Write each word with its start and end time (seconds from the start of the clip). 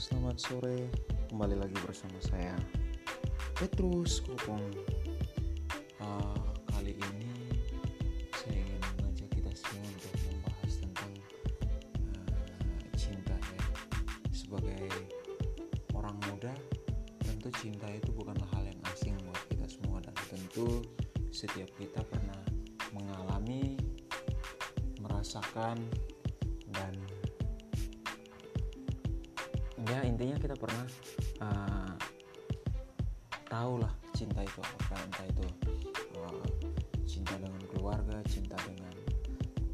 selamat 0.00 0.40
sore. 0.40 0.88
Kembali 1.28 1.60
lagi 1.60 1.76
bersama 1.84 2.16
saya 2.24 2.56
Petrus 3.52 4.24
Kopong. 4.24 4.72
Uh, 6.00 6.40
kali 6.72 6.96
ini 6.96 7.28
saya 8.32 8.56
ingin 8.56 8.80
mengajak 8.96 9.28
kita 9.28 9.52
semua 9.52 9.84
untuk 9.84 10.14
membahas 10.24 10.72
tentang 10.80 11.12
uh, 12.16 12.32
cinta 12.96 13.36
ya. 13.36 13.64
Sebagai 14.32 14.88
orang 15.92 16.16
muda, 16.32 16.56
tentu 17.20 17.52
cinta 17.60 17.84
itu 17.92 18.08
bukanlah 18.16 18.48
hal 18.56 18.64
yang 18.64 18.80
asing 18.96 19.20
buat 19.28 19.44
kita 19.52 19.68
semua 19.68 20.00
dan 20.00 20.16
tentu 20.32 20.80
setiap 21.28 21.68
kita 21.76 22.00
pernah 22.08 22.40
mengalami, 22.96 23.76
merasakan 25.04 25.76
dan 26.72 26.96
ya 29.90 30.06
intinya 30.06 30.38
kita 30.38 30.54
pernah 30.54 30.86
uh, 31.42 31.94
tahu 33.50 33.82
lah 33.82 33.90
cinta 34.14 34.38
itu 34.46 34.62
apa 34.62 34.94
entah 35.02 35.26
itu 35.26 35.46
uh, 36.14 36.46
cinta 37.10 37.34
dengan 37.42 37.58
keluarga 37.74 38.22
cinta 38.30 38.54
dengan 38.62 38.94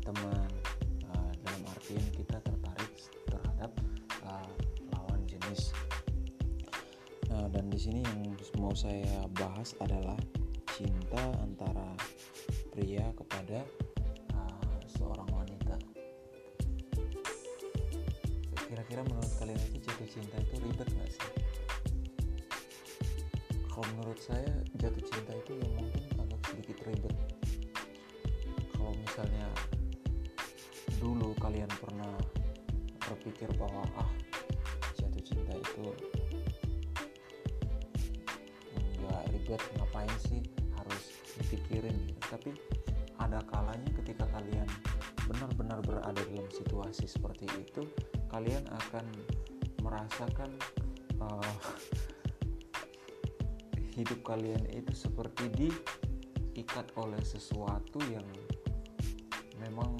teman 0.00 0.48
uh, 1.12 1.30
dalam 1.44 1.62
artian 1.68 2.06
kita 2.16 2.40
tertarik 2.40 2.92
terhadap 3.28 3.72
uh, 4.24 4.48
lawan 4.96 5.20
jenis. 5.28 5.76
Uh, 7.28 7.52
dan 7.52 7.68
di 7.68 7.76
sini 7.76 8.00
yang 8.00 8.32
mau 8.56 8.72
saya 8.72 9.28
bahas 9.36 9.76
adalah 9.84 10.16
cinta 10.72 11.20
antara 11.44 11.92
pria 12.72 13.04
kepada 13.12 13.60
kira-kira 18.96 19.12
menurut 19.12 19.32
kalian 19.36 19.60
itu 19.60 19.78
jatuh 19.84 20.08
cinta 20.08 20.36
itu 20.40 20.54
ribet 20.64 20.88
nggak 20.88 21.10
sih? 21.12 21.30
Kalau 23.68 23.84
menurut 23.92 24.20
saya 24.24 24.52
jatuh 24.80 25.04
cinta 25.04 25.32
itu 25.36 25.52
yang 25.60 25.72
mungkin 25.76 26.02
agak 26.16 26.40
sedikit 26.48 26.76
ribet. 26.88 27.16
Kalau 28.72 28.96
misalnya 28.96 29.46
dulu 30.96 31.36
kalian 31.44 31.68
pernah 31.76 32.08
berpikir 33.04 33.52
bahwa 33.60 33.84
ah 34.00 34.08
jatuh 34.96 35.20
cinta 35.20 35.52
itu 35.52 35.92
nggak 38.96 39.22
ribet 39.28 39.60
ngapain 39.76 40.16
sih 40.24 40.40
harus 40.72 41.04
dipikirin? 41.36 42.16
Tapi 42.32 42.56
ada 43.20 43.44
kalanya 43.44 43.92
ketika 44.00 44.24
kalian 44.32 44.64
benar-benar 45.28 45.84
berada 45.84 46.16
dalam 46.32 46.48
situasi 46.48 47.04
seperti 47.04 47.44
itu 47.60 47.84
kalian 48.30 48.64
akan 48.68 49.06
merasakan 49.82 50.50
uh, 51.22 51.56
hidup 53.96 54.20
kalian 54.26 54.60
itu 54.74 54.92
seperti 54.92 55.48
diikat 55.56 56.90
oleh 57.00 57.20
sesuatu 57.24 57.96
yang 58.12 58.26
memang 59.62 59.96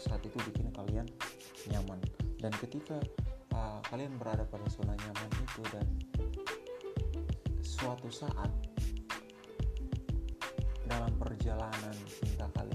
saat 0.00 0.24
itu 0.26 0.38
bikin 0.50 0.72
kalian 0.74 1.06
nyaman. 1.70 2.00
Dan 2.42 2.50
ketika 2.58 2.98
uh, 3.54 3.78
kalian 3.86 4.18
berada 4.18 4.42
pada 4.48 4.66
zona 4.66 4.98
nyaman 4.98 5.30
itu 5.38 5.62
dan 5.70 5.86
suatu 7.62 8.10
saat 8.10 8.50
dalam 10.88 11.12
perjalanan 11.18 11.94
cinta 12.10 12.50
kalian 12.58 12.71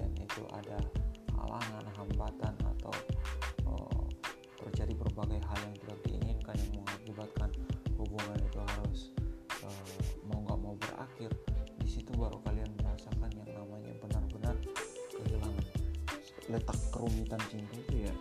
letak 16.48 16.80
kerumitan 16.92 17.42
cinta 17.52 17.76
itu 17.76 18.08
ya 18.08 18.14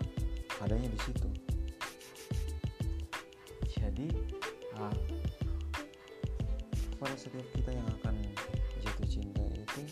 adanya 0.62 0.88
di 0.90 1.00
situ. 1.02 1.28
Jadi 3.76 4.06
uh, 4.76 4.96
pada 6.96 7.14
setiap 7.14 7.46
kita 7.54 7.70
yang 7.70 7.86
akan 8.02 8.14
jatuh 8.82 9.08
cinta 9.08 9.42
itu 9.54 9.82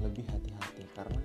lebih 0.00 0.24
hati-hati 0.30 0.84
karena 0.94 1.20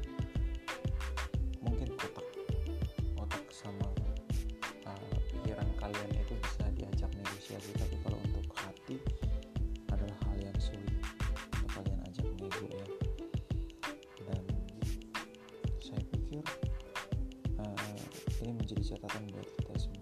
ini 18.41 18.51
menjadi 18.57 18.83
catatan 18.95 19.23
buat 19.29 19.47
kita 19.61 19.73
semua. 19.77 20.00